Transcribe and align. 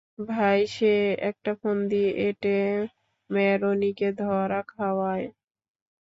তাই 0.27 0.59
সে 0.67 0.93
একটা 1.29 1.51
ফন্দি 1.61 1.95
এঁটে 2.19 2.57
ম্যারোনিকে 3.29 4.09
ধরা 4.19 4.59
খাওয়ায়। 4.67 5.27